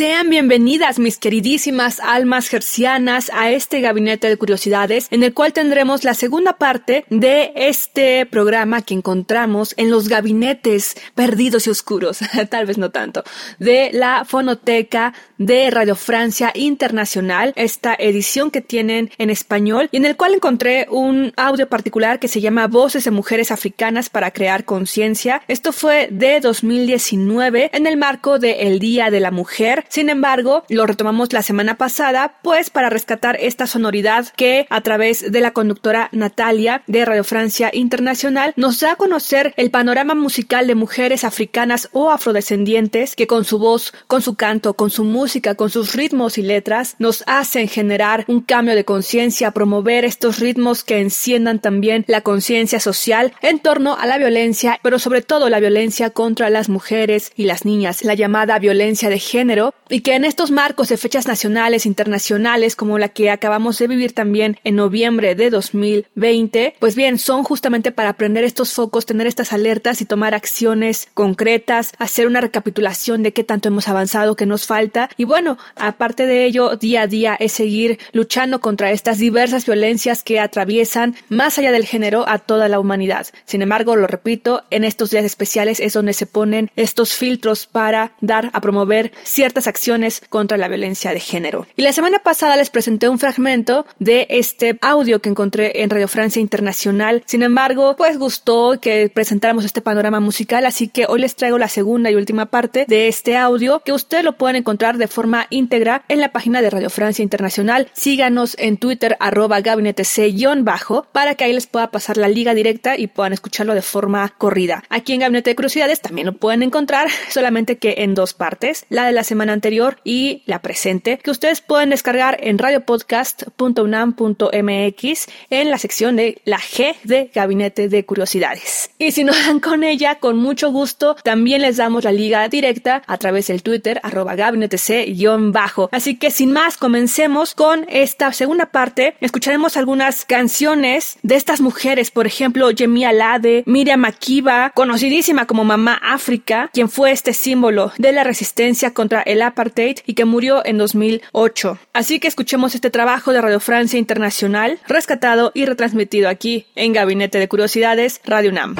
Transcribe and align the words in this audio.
Sean 0.00 0.30
bienvenidas 0.30 0.98
mis 0.98 1.18
queridísimas 1.18 2.00
almas 2.00 2.48
gercianas 2.48 3.30
a 3.34 3.50
este 3.50 3.82
gabinete 3.82 4.30
de 4.30 4.38
curiosidades 4.38 5.06
en 5.10 5.22
el 5.22 5.34
cual 5.34 5.52
tendremos 5.52 6.04
la 6.04 6.14
segunda 6.14 6.54
parte 6.54 7.04
de 7.10 7.52
este 7.54 8.24
programa 8.24 8.80
que 8.80 8.94
encontramos 8.94 9.74
en 9.76 9.90
los 9.90 10.08
gabinetes 10.08 10.96
perdidos 11.14 11.66
y 11.66 11.70
oscuros, 11.70 12.20
tal 12.48 12.64
vez 12.64 12.78
no 12.78 12.88
tanto, 12.88 13.24
de 13.58 13.90
la 13.92 14.24
fonoteca 14.24 15.12
de 15.36 15.68
Radio 15.70 15.96
Francia 15.96 16.50
Internacional, 16.54 17.52
esta 17.56 17.94
edición 17.94 18.50
que 18.50 18.62
tienen 18.62 19.10
en 19.18 19.28
español 19.28 19.90
y 19.92 19.98
en 19.98 20.06
el 20.06 20.16
cual 20.16 20.32
encontré 20.32 20.86
un 20.88 21.34
audio 21.36 21.68
particular 21.68 22.18
que 22.20 22.28
se 22.28 22.40
llama 22.40 22.68
Voces 22.68 23.04
de 23.04 23.10
Mujeres 23.10 23.50
Africanas 23.50 24.08
para 24.08 24.30
Crear 24.30 24.64
Conciencia. 24.64 25.42
Esto 25.46 25.72
fue 25.72 26.08
de 26.10 26.40
2019 26.40 27.68
en 27.74 27.86
el 27.86 27.98
marco 27.98 28.38
del 28.38 28.78
Día 28.78 29.10
de 29.10 29.20
la 29.20 29.30
Mujer. 29.30 29.84
Sin 29.90 30.08
embargo, 30.08 30.62
lo 30.68 30.86
retomamos 30.86 31.32
la 31.32 31.42
semana 31.42 31.76
pasada, 31.76 32.38
pues 32.44 32.70
para 32.70 32.90
rescatar 32.90 33.36
esta 33.40 33.66
sonoridad 33.66 34.28
que 34.36 34.68
a 34.70 34.82
través 34.82 35.32
de 35.32 35.40
la 35.40 35.50
conductora 35.50 36.08
Natalia 36.12 36.84
de 36.86 37.04
Radio 37.04 37.24
Francia 37.24 37.70
Internacional 37.72 38.52
nos 38.54 38.78
da 38.78 38.92
a 38.92 38.96
conocer 38.96 39.52
el 39.56 39.72
panorama 39.72 40.14
musical 40.14 40.68
de 40.68 40.76
mujeres 40.76 41.24
africanas 41.24 41.88
o 41.90 42.12
afrodescendientes 42.12 43.16
que 43.16 43.26
con 43.26 43.44
su 43.44 43.58
voz, 43.58 43.92
con 44.06 44.22
su 44.22 44.36
canto, 44.36 44.74
con 44.74 44.90
su 44.90 45.02
música, 45.02 45.56
con 45.56 45.70
sus 45.70 45.96
ritmos 45.96 46.38
y 46.38 46.42
letras 46.42 46.94
nos 47.00 47.24
hacen 47.26 47.66
generar 47.66 48.24
un 48.28 48.42
cambio 48.42 48.76
de 48.76 48.84
conciencia, 48.84 49.50
promover 49.50 50.04
estos 50.04 50.38
ritmos 50.38 50.84
que 50.84 51.00
enciendan 51.00 51.58
también 51.58 52.04
la 52.06 52.20
conciencia 52.20 52.78
social 52.78 53.32
en 53.42 53.58
torno 53.58 53.96
a 53.96 54.06
la 54.06 54.18
violencia, 54.18 54.78
pero 54.84 55.00
sobre 55.00 55.22
todo 55.22 55.48
la 55.48 55.58
violencia 55.58 56.10
contra 56.10 56.48
las 56.48 56.68
mujeres 56.68 57.32
y 57.34 57.46
las 57.46 57.64
niñas, 57.64 58.04
la 58.04 58.14
llamada 58.14 58.56
violencia 58.60 59.08
de 59.08 59.18
género, 59.18 59.74
y 59.88 60.00
que 60.00 60.14
en 60.14 60.24
estos 60.24 60.50
marcos 60.50 60.88
de 60.88 60.96
fechas 60.96 61.26
nacionales, 61.26 61.86
internacionales, 61.86 62.76
como 62.76 62.98
la 62.98 63.08
que 63.08 63.30
acabamos 63.30 63.78
de 63.78 63.88
vivir 63.88 64.12
también 64.12 64.58
en 64.64 64.76
noviembre 64.76 65.34
de 65.34 65.50
2020, 65.50 66.74
pues 66.78 66.94
bien, 66.94 67.18
son 67.18 67.42
justamente 67.42 67.92
para 67.92 68.10
aprender 68.10 68.44
estos 68.44 68.72
focos, 68.72 69.06
tener 69.06 69.26
estas 69.26 69.52
alertas 69.52 70.00
y 70.00 70.04
tomar 70.04 70.34
acciones 70.34 71.08
concretas, 71.14 71.92
hacer 71.98 72.26
una 72.26 72.40
recapitulación 72.40 73.22
de 73.22 73.32
qué 73.32 73.44
tanto 73.44 73.68
hemos 73.68 73.88
avanzado, 73.88 74.36
qué 74.36 74.46
nos 74.46 74.66
falta. 74.66 75.10
Y 75.16 75.24
bueno, 75.24 75.58
aparte 75.76 76.26
de 76.26 76.44
ello, 76.44 76.76
día 76.76 77.02
a 77.02 77.06
día 77.06 77.36
es 77.38 77.52
seguir 77.52 77.98
luchando 78.12 78.60
contra 78.60 78.92
estas 78.92 79.18
diversas 79.18 79.66
violencias 79.66 80.22
que 80.22 80.40
atraviesan 80.40 81.16
más 81.28 81.58
allá 81.58 81.72
del 81.72 81.86
género 81.86 82.28
a 82.28 82.38
toda 82.38 82.68
la 82.68 82.78
humanidad. 82.78 83.26
Sin 83.44 83.62
embargo, 83.62 83.96
lo 83.96 84.06
repito, 84.06 84.64
en 84.70 84.84
estos 84.84 85.10
días 85.10 85.24
especiales 85.24 85.80
es 85.80 85.92
donde 85.92 86.12
se 86.12 86.26
ponen 86.26 86.70
estos 86.76 87.14
filtros 87.14 87.66
para 87.66 88.12
dar 88.20 88.50
a 88.52 88.60
promover 88.60 89.12
ciertas 89.24 89.59
acciones 89.66 90.22
contra 90.28 90.56
la 90.56 90.68
violencia 90.68 91.12
de 91.12 91.20
género. 91.20 91.66
Y 91.76 91.82
la 91.82 91.92
semana 91.92 92.20
pasada 92.20 92.56
les 92.56 92.70
presenté 92.70 93.08
un 93.08 93.18
fragmento 93.18 93.86
de 93.98 94.26
este 94.30 94.78
audio 94.80 95.20
que 95.20 95.28
encontré 95.28 95.82
en 95.82 95.90
Radio 95.90 96.08
Francia 96.08 96.40
Internacional. 96.40 97.22
Sin 97.26 97.42
embargo, 97.42 97.96
pues 97.96 98.18
gustó 98.18 98.78
que 98.80 99.10
presentáramos 99.12 99.64
este 99.64 99.80
panorama 99.80 100.20
musical, 100.20 100.66
así 100.66 100.88
que 100.88 101.06
hoy 101.06 101.20
les 101.20 101.36
traigo 101.36 101.58
la 101.58 101.68
segunda 101.68 102.10
y 102.10 102.14
última 102.14 102.46
parte 102.46 102.84
de 102.88 103.08
este 103.08 103.36
audio 103.36 103.80
que 103.80 103.92
ustedes 103.92 104.24
lo 104.24 104.36
pueden 104.36 104.56
encontrar 104.56 104.98
de 104.98 105.08
forma 105.08 105.46
íntegra 105.50 106.04
en 106.08 106.20
la 106.20 106.32
página 106.32 106.62
de 106.62 106.70
Radio 106.70 106.90
Francia 106.90 107.22
Internacional. 107.22 107.88
Síganos 107.92 108.56
en 108.58 108.76
Twitter 108.76 109.16
arroba 109.20 109.60
gabinete 109.60 110.04
C-bajo 110.04 111.06
para 111.12 111.34
que 111.34 111.44
ahí 111.44 111.52
les 111.52 111.66
pueda 111.66 111.90
pasar 111.90 112.16
la 112.16 112.28
liga 112.28 112.54
directa 112.54 112.96
y 112.96 113.06
puedan 113.06 113.32
escucharlo 113.32 113.74
de 113.74 113.82
forma 113.82 114.28
corrida. 114.38 114.84
Aquí 114.88 115.12
en 115.12 115.20
Gabinete 115.20 115.50
de 115.50 115.56
Curiosidades 115.56 116.00
también 116.00 116.26
lo 116.26 116.32
pueden 116.34 116.62
encontrar, 116.62 117.08
solamente 117.30 117.78
que 117.78 117.96
en 117.98 118.14
dos 118.14 118.34
partes, 118.34 118.86
la 118.88 119.06
de 119.06 119.12
la 119.12 119.24
semana 119.24 119.49
anterior 119.50 119.98
y 120.04 120.42
la 120.46 120.62
presente, 120.62 121.18
que 121.18 121.30
ustedes 121.30 121.60
pueden 121.60 121.90
descargar 121.90 122.38
en 122.40 122.58
radiopodcast.unam.mx 122.58 125.26
en 125.50 125.70
la 125.70 125.78
sección 125.78 126.16
de 126.16 126.40
la 126.44 126.58
G 126.58 126.96
de 127.04 127.30
Gabinete 127.34 127.88
de 127.88 128.04
Curiosidades. 128.04 128.90
Y 128.98 129.12
si 129.12 129.24
no 129.24 129.32
dan 129.32 129.60
con 129.60 129.84
ella, 129.84 130.16
con 130.16 130.38
mucho 130.38 130.70
gusto, 130.70 131.16
también 131.22 131.62
les 131.62 131.76
damos 131.76 132.04
la 132.04 132.12
liga 132.12 132.48
directa 132.48 133.02
a 133.06 133.18
través 133.18 133.48
del 133.48 133.62
Twitter 133.62 134.00
arroba 134.02 134.34
gabinete 134.34 134.78
C-bajo. 134.78 135.88
Así 135.92 136.16
que 136.16 136.30
sin 136.30 136.52
más, 136.52 136.76
comencemos 136.76 137.54
con 137.54 137.86
esta 137.88 138.32
segunda 138.32 138.66
parte. 138.66 139.14
Escucharemos 139.20 139.76
algunas 139.76 140.24
canciones 140.24 141.18
de 141.22 141.36
estas 141.36 141.60
mujeres, 141.60 142.10
por 142.10 142.26
ejemplo, 142.26 142.70
Yemi 142.70 143.04
Alade, 143.04 143.62
Miriam 143.66 144.04
Akiba, 144.04 144.70
conocidísima 144.74 145.46
como 145.46 145.64
Mamá 145.64 146.00
África, 146.02 146.70
quien 146.72 146.88
fue 146.88 147.12
este 147.12 147.32
símbolo 147.32 147.92
de 147.98 148.12
la 148.12 148.24
resistencia 148.24 148.92
contra 148.92 149.22
el 149.22 149.39
apartheid 149.42 149.98
y 150.06 150.14
que 150.14 150.24
murió 150.24 150.64
en 150.64 150.78
2008. 150.78 151.78
Así 151.92 152.20
que 152.20 152.28
escuchemos 152.28 152.74
este 152.74 152.90
trabajo 152.90 153.32
de 153.32 153.40
Radio 153.40 153.60
Francia 153.60 153.98
Internacional, 153.98 154.78
rescatado 154.86 155.52
y 155.54 155.64
retransmitido 155.64 156.28
aquí 156.28 156.66
en 156.74 156.92
Gabinete 156.92 157.38
de 157.38 157.48
Curiosidades, 157.48 158.20
Radio 158.24 158.50
UNAM. 158.50 158.76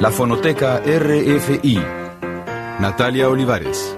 La 0.00 0.10
Fonoteca 0.10 0.82
RFI. 0.84 1.80
Natalia 2.80 3.28
Olivares. 3.30 3.96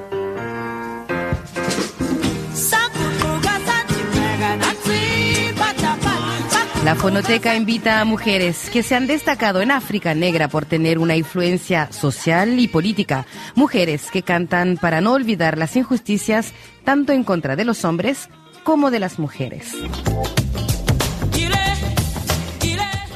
La 6.89 6.95
fonoteca 6.95 7.55
invita 7.55 8.01
a 8.01 8.07
mujeres 8.07 8.71
que 8.71 8.83
se 8.83 8.95
han 8.95 9.07
destacado 9.07 9.61
en 9.61 9.71
África 9.71 10.15
Negra 10.15 10.49
por 10.49 10.65
tener 10.65 10.99
una 10.99 11.17
influencia 11.17 11.93
social 11.93 12.59
y 12.59 12.67
política. 12.67 13.27
Mujeres 13.55 14.11
que 14.11 14.23
cantan 14.23 14.79
para 14.79 15.03
no 15.03 15.13
olvidar 15.13 15.59
las 15.59 15.77
injusticias 15.77 16.55
tanto 16.85 17.13
en 17.13 17.25
contra 17.25 17.57
de 17.57 17.67
los 17.67 17.85
hombres 17.85 18.31
como 18.65 18.91
de 18.91 19.01
las 19.01 19.19
mujeres. 19.19 19.75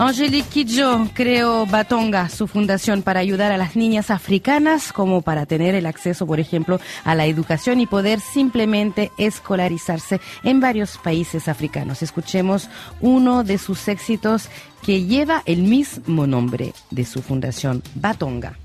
Angelique 0.05 0.49
Kidjo 0.49 1.09
creó 1.15 1.65
Batonga, 1.65 2.29
su 2.29 2.49
fundación 2.49 3.03
para 3.03 3.21
ayudar 3.21 3.53
a 3.53 3.57
las 3.57 3.77
niñas 3.77 4.11
africanas 4.11 4.93
como 4.93 5.23
para 5.23 5.47
tener 5.47 5.77
el 5.77 5.87
acceso, 5.87 6.27
por 6.27 6.41
ejemplo, 6.41 6.81
a 7.05 7.15
la 7.15 7.27
educación 7.27 7.79
y 7.79 7.87
poder 7.87 8.19
simplemente 8.19 9.13
escolarizarse 9.17 10.21
en 10.43 10.59
varios 10.59 10.99
países 10.99 11.47
africanos. 11.47 12.03
Escuchemos 12.03 12.69
uno 13.01 13.45
de 13.45 13.59
sus 13.59 13.87
éxitos 13.87 14.49
que 14.85 15.05
lleva 15.05 15.45
el 15.47 15.63
mismo 15.63 16.27
nombre 16.27 16.75
de 16.91 17.05
su 17.05 17.23
fundación, 17.23 17.81
Batonga. 17.95 18.59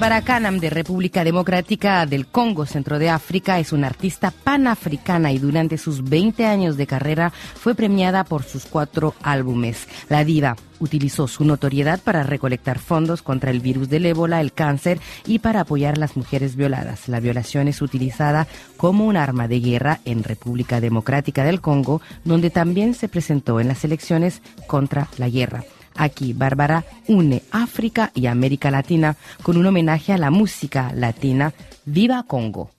Bárbara 0.00 0.50
de 0.52 0.70
República 0.70 1.24
Democrática 1.24 2.06
del 2.06 2.26
Congo, 2.26 2.64
Centro 2.64 2.98
de 2.98 3.10
África, 3.10 3.58
es 3.58 3.70
una 3.70 3.88
artista 3.88 4.30
panafricana 4.30 5.30
y 5.30 5.38
durante 5.38 5.76
sus 5.76 6.02
20 6.02 6.46
años 6.46 6.78
de 6.78 6.86
carrera 6.86 7.30
fue 7.30 7.74
premiada 7.74 8.24
por 8.24 8.42
sus 8.42 8.64
cuatro 8.64 9.14
álbumes. 9.22 9.86
La 10.08 10.24
diva 10.24 10.56
utilizó 10.78 11.28
su 11.28 11.44
notoriedad 11.44 12.00
para 12.00 12.22
recolectar 12.22 12.78
fondos 12.78 13.20
contra 13.20 13.50
el 13.50 13.60
virus 13.60 13.90
del 13.90 14.06
ébola, 14.06 14.40
el 14.40 14.54
cáncer 14.54 14.98
y 15.26 15.40
para 15.40 15.60
apoyar 15.60 15.96
a 15.96 16.00
las 16.00 16.16
mujeres 16.16 16.56
violadas. 16.56 17.06
La 17.06 17.20
violación 17.20 17.68
es 17.68 17.82
utilizada 17.82 18.46
como 18.78 19.04
un 19.04 19.18
arma 19.18 19.48
de 19.48 19.60
guerra 19.60 20.00
en 20.06 20.24
República 20.24 20.80
Democrática 20.80 21.44
del 21.44 21.60
Congo, 21.60 22.00
donde 22.24 22.48
también 22.48 22.94
se 22.94 23.08
presentó 23.10 23.60
en 23.60 23.68
las 23.68 23.84
elecciones 23.84 24.40
contra 24.66 25.08
la 25.18 25.28
guerra. 25.28 25.62
Aquí 26.00 26.32
Bárbara 26.32 26.82
une 27.08 27.42
África 27.50 28.10
y 28.14 28.24
América 28.24 28.70
Latina 28.70 29.16
con 29.42 29.58
un 29.58 29.66
homenaje 29.66 30.14
a 30.14 30.16
la 30.16 30.30
música 30.30 30.92
latina. 30.94 31.52
¡Viva 31.84 32.22
Congo! 32.22 32.70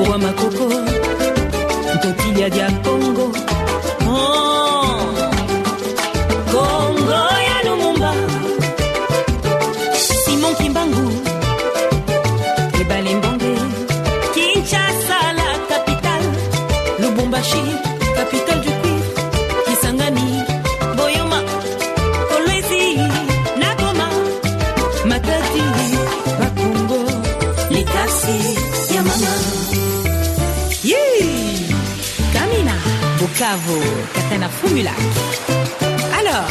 Wa 0.00 0.18
makoko. 0.18 0.66
Ntotilia 1.94 2.50
dia 2.50 2.70
Congo. 2.82 2.93
Likasi, 28.14 28.38
Yamama. 28.94 29.32
Yeah! 30.82 31.66
Kamina, 32.32 32.74
Bukavu, 33.18 33.78
Katana 34.14 34.48
Fumulak. 34.48 34.98
Alors, 36.18 36.48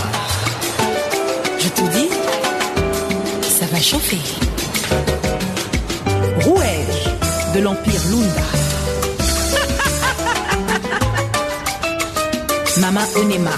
je 1.60 1.70
te 1.70 1.82
dis, 1.96 2.10
ça 3.48 3.66
va 3.72 3.80
chauffer. 3.80 4.20
Rouège 6.42 7.10
de 7.56 7.60
l'Empire 7.62 8.02
Lunda. 8.10 8.48
Mama 12.82 13.02
Onema. 13.16 13.52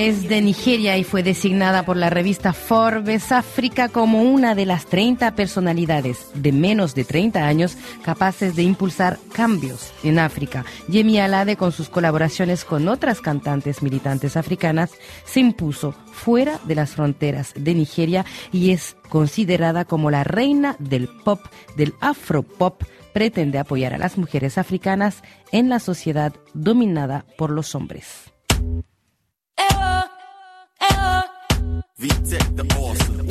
Es 0.00 0.30
de 0.30 0.40
Nigeria 0.40 0.96
y 0.96 1.04
fue 1.04 1.22
designada 1.22 1.84
por 1.84 1.98
la 1.98 2.08
revista 2.08 2.54
Forbes 2.54 3.32
África 3.32 3.90
como 3.90 4.22
una 4.22 4.54
de 4.54 4.64
las 4.64 4.86
30 4.86 5.36
personalidades 5.36 6.30
de 6.32 6.52
menos 6.52 6.94
de 6.94 7.04
30 7.04 7.46
años 7.46 7.76
capaces 8.02 8.56
de 8.56 8.62
impulsar 8.62 9.18
cambios 9.34 9.92
en 10.02 10.18
África. 10.18 10.64
Yemi 10.88 11.20
Alade, 11.20 11.56
con 11.56 11.70
sus 11.70 11.90
colaboraciones 11.90 12.64
con 12.64 12.88
otras 12.88 13.20
cantantes 13.20 13.82
militantes 13.82 14.38
africanas, 14.38 14.90
se 15.26 15.40
impuso 15.40 15.94
fuera 16.10 16.58
de 16.64 16.76
las 16.76 16.92
fronteras 16.92 17.52
de 17.54 17.74
Nigeria 17.74 18.24
y 18.52 18.70
es 18.70 18.96
considerada 19.10 19.84
como 19.84 20.10
la 20.10 20.24
reina 20.24 20.76
del 20.78 21.08
pop, 21.08 21.42
del 21.76 21.92
afropop. 22.00 22.84
Pretende 23.12 23.58
apoyar 23.58 23.92
a 23.92 23.98
las 23.98 24.16
mujeres 24.16 24.56
africanas 24.56 25.22
en 25.52 25.68
la 25.68 25.78
sociedad 25.78 26.32
dominada 26.54 27.26
por 27.36 27.50
los 27.50 27.74
hombres. 27.74 28.32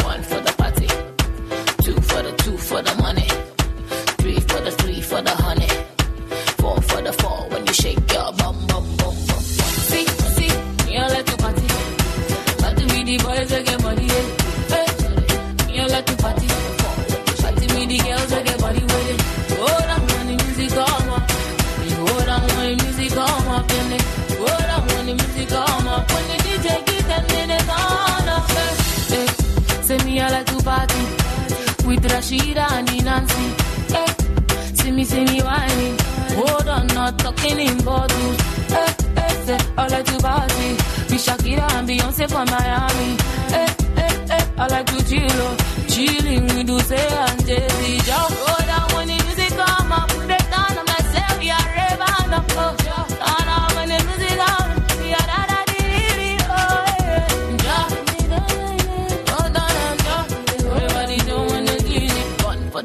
One 0.04 0.24
for 0.24 0.40
the 0.42 0.54
party, 0.58 0.88
two 1.84 1.94
for 2.02 2.22
the 2.24 2.34
two 2.44 2.58
for 2.58 2.82
the 2.82 2.96
money, 2.96 3.28
three 4.18 4.40
for 4.40 4.62
the 4.62 4.72
three 4.72 5.02
for 5.02 5.22
the 5.22 5.32
honey, 5.32 5.59
and 32.32 33.06
Nancy. 33.06 33.48
Hey, 33.92 34.06
see 34.76 34.92
me, 34.92 35.04
see 35.04 35.26
me 35.26 35.42
whining. 35.42 35.98
Hold 36.36 36.68
on, 36.68 36.88
not 36.88 37.18
talking 37.18 37.60
in 37.60 37.78
bottles. 37.84 38.38
Hey, 38.68 38.76
hey, 38.76 39.18
eh, 39.18 39.22
eh, 39.22 39.46
say 39.46 39.58
I 39.78 39.88
like 39.88 40.06
to 40.06 40.18
party 40.20 40.70
with 41.10 41.26
Shakira 41.26 41.72
and 41.74 41.90
Beyonce 41.90 42.30
from 42.30 42.46
Miami. 42.46 43.18
Hey, 43.54 43.68
hey, 43.96 44.26
hey, 44.28 44.46
I 44.58 44.68
like 44.68 44.86
to 44.86 45.00
chill, 45.10 45.58
chilling 45.88 46.44
with 46.44 46.68
Dulce 46.68 46.92
and 46.92 47.46
Jay-Z. 47.48 47.98
Just 48.06 48.59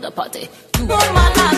the 0.05 0.11
party. 0.11 1.54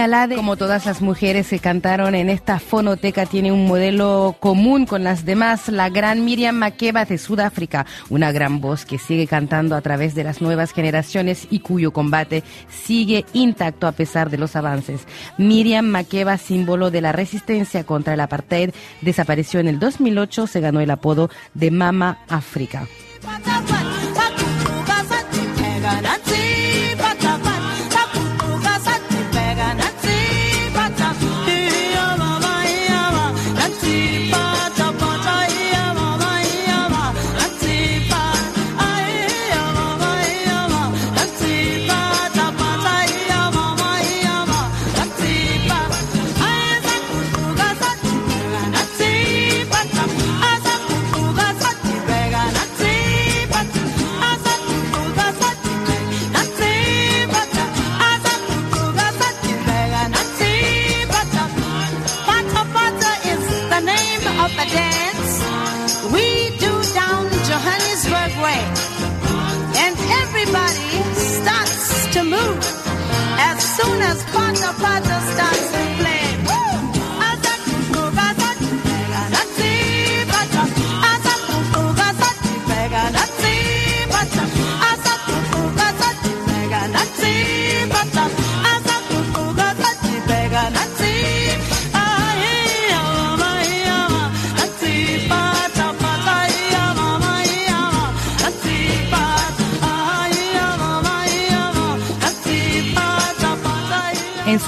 Como 0.00 0.56
todas 0.56 0.86
las 0.86 1.02
mujeres 1.02 1.48
que 1.48 1.58
cantaron 1.58 2.14
en 2.14 2.30
esta 2.30 2.58
fonoteca, 2.58 3.26
tiene 3.26 3.52
un 3.52 3.66
modelo 3.66 4.34
común 4.40 4.86
con 4.86 5.04
las 5.04 5.26
demás, 5.26 5.68
la 5.68 5.90
gran 5.90 6.24
Miriam 6.24 6.56
Makeba 6.56 7.04
de 7.04 7.18
Sudáfrica, 7.18 7.84
una 8.08 8.32
gran 8.32 8.62
voz 8.62 8.86
que 8.86 8.96
sigue 8.96 9.26
cantando 9.26 9.76
a 9.76 9.82
través 9.82 10.14
de 10.14 10.24
las 10.24 10.40
nuevas 10.40 10.72
generaciones 10.72 11.46
y 11.50 11.60
cuyo 11.60 11.92
combate 11.92 12.42
sigue 12.70 13.26
intacto 13.34 13.86
a 13.86 13.92
pesar 13.92 14.30
de 14.30 14.38
los 14.38 14.56
avances. 14.56 15.02
Miriam 15.36 15.84
Makeba, 15.84 16.38
símbolo 16.38 16.90
de 16.90 17.02
la 17.02 17.12
resistencia 17.12 17.84
contra 17.84 18.14
el 18.14 18.20
apartheid, 18.20 18.70
desapareció 19.02 19.60
en 19.60 19.68
el 19.68 19.78
2008, 19.78 20.46
se 20.46 20.60
ganó 20.60 20.80
el 20.80 20.90
apodo 20.90 21.28
de 21.52 21.70
Mama 21.70 22.20
África. 22.26 22.86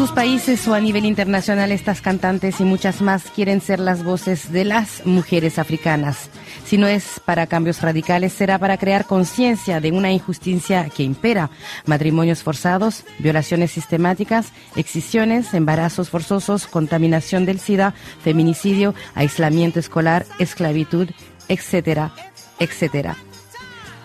Sus 0.03 0.11
países 0.11 0.67
o 0.67 0.75
a 0.75 0.81
nivel 0.81 1.05
internacional, 1.05 1.71
estas 1.71 2.01
cantantes 2.01 2.59
y 2.59 2.65
muchas 2.65 3.01
más 3.01 3.23
quieren 3.31 3.61
ser 3.61 3.79
las 3.79 4.03
voces 4.03 4.51
de 4.51 4.65
las 4.65 5.07
mujeres 5.07 5.61
africanas. 5.61 6.29
Si 6.65 6.77
no 6.77 6.89
es 6.89 7.21
para 7.25 7.47
cambios 7.47 7.81
radicales, 7.83 8.33
será 8.33 8.59
para 8.59 8.79
crear 8.79 9.07
conciencia 9.07 9.81
de 9.81 9.93
una 9.93 10.11
injusticia 10.11 10.89
que 10.89 11.05
impera. 11.05 11.51
Matrimonios 11.87 12.43
forzados, 12.43 13.05
violaciones 13.21 13.71
sistemáticas, 13.71 14.49
excisiones, 14.75 15.55
embarazos 15.55 16.11
forzosos, 16.11 16.67
contaminación 16.67 17.47
del 17.47 17.61
SIDA, 17.61 17.95
feminicidio, 18.25 18.97
aislamiento 19.15 19.79
escolar, 19.79 20.27
esclavitud, 20.41 21.11
etcétera, 21.47 22.13
etcétera. 22.59 23.17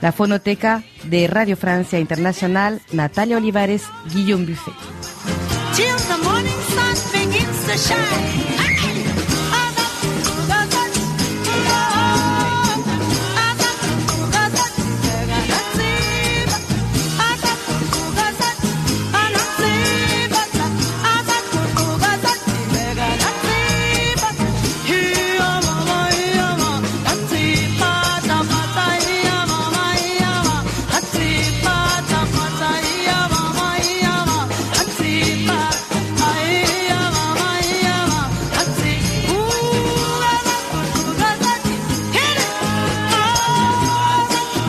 La 0.01 0.12
fonoteca 0.12 0.84
de 1.06 1.25
Radio 1.25 1.58
Francia 1.58 1.98
Internacional, 1.98 2.82
Natalia 2.92 3.38
Olivares, 3.38 3.86
Guillaume 4.13 4.46
Buffet. 4.46 4.97
Till 5.78 6.00
the 6.10 6.18
morning 6.24 6.60
sun 6.74 6.96
begins 7.14 7.66
to 7.68 7.78
shine. 7.78 8.67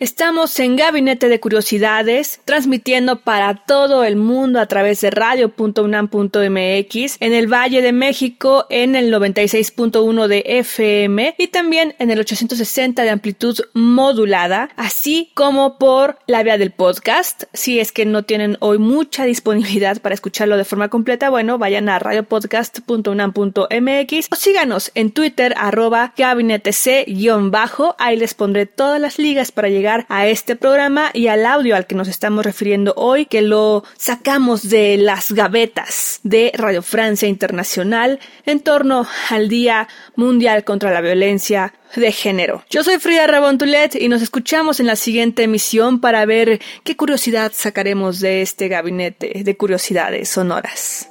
Estamos 0.00 0.58
en 0.60 0.76
Gabinete 0.76 1.28
de 1.28 1.40
Curiosidades, 1.40 2.40
transmitiendo 2.46 3.20
para 3.20 3.66
todo 3.66 4.02
el 4.02 4.16
mundo 4.16 4.58
a 4.58 4.64
través 4.64 5.02
de 5.02 5.10
radio.unam.mx, 5.10 7.16
en 7.20 7.34
el 7.34 7.52
Valle 7.52 7.82
de 7.82 7.92
México 7.92 8.64
en 8.70 8.96
el 8.96 9.12
96.1 9.12 10.26
de 10.26 10.42
FM 10.46 11.34
y 11.36 11.48
también 11.48 11.94
en 11.98 12.10
el 12.10 12.18
860 12.18 13.02
de 13.02 13.10
amplitud 13.10 13.60
modulada, 13.74 14.70
así 14.76 15.32
como 15.34 15.76
por 15.76 16.18
la 16.26 16.42
vía 16.44 16.56
del 16.56 16.70
podcast. 16.70 17.42
Si 17.52 17.78
es 17.78 17.92
que 17.92 18.06
no 18.06 18.22
tienen 18.22 18.56
hoy 18.60 18.78
mucha 18.78 19.26
disponibilidad 19.26 20.00
para 20.00 20.14
escucharlo 20.14 20.56
de 20.56 20.64
forma 20.64 20.88
completa, 20.88 21.28
bueno, 21.28 21.58
vayan 21.58 21.90
a 21.90 21.98
radiopodcast.unam.mx 21.98 24.28
o 24.32 24.34
síganos 24.34 24.92
en 24.94 25.10
Twitter 25.10 25.52
arroba 25.58 26.14
gabinete 26.16 26.72
C-bajo, 26.72 27.96
ahí 27.98 28.16
les 28.16 28.32
pondré 28.32 28.64
todas 28.64 28.98
las 28.98 29.18
ligas 29.18 29.52
para 29.52 29.68
llegar 29.68 29.89
a 30.08 30.26
este 30.26 30.56
programa 30.56 31.10
y 31.12 31.26
al 31.28 31.46
audio 31.46 31.76
al 31.76 31.86
que 31.86 31.94
nos 31.94 32.08
estamos 32.08 32.44
refiriendo 32.44 32.94
hoy, 32.96 33.26
que 33.26 33.42
lo 33.42 33.84
sacamos 33.96 34.68
de 34.68 34.96
las 34.96 35.32
gavetas 35.32 36.20
de 36.22 36.52
Radio 36.54 36.82
Francia 36.82 37.28
Internacional 37.28 38.20
en 38.46 38.60
torno 38.60 39.06
al 39.30 39.48
Día 39.48 39.88
Mundial 40.16 40.64
contra 40.64 40.92
la 40.92 41.00
Violencia 41.00 41.74
de 41.96 42.12
Género. 42.12 42.64
Yo 42.70 42.84
soy 42.84 42.98
Frida 42.98 43.26
Rabontulet 43.26 43.96
y 43.96 44.08
nos 44.08 44.22
escuchamos 44.22 44.80
en 44.80 44.86
la 44.86 44.96
siguiente 44.96 45.42
emisión 45.42 46.00
para 46.00 46.24
ver 46.24 46.60
qué 46.84 46.96
curiosidad 46.96 47.52
sacaremos 47.54 48.20
de 48.20 48.42
este 48.42 48.68
gabinete 48.68 49.42
de 49.44 49.56
curiosidades 49.56 50.28
sonoras. 50.28 51.10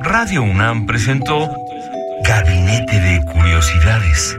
Radio 0.00 0.42
UNAM 0.42 0.86
presentó 0.86 1.50
Gabinete 2.24 3.00
de 3.00 3.20
Curiosidades. 3.32 4.38